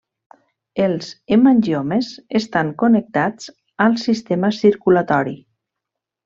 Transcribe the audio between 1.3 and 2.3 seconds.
hemangiomes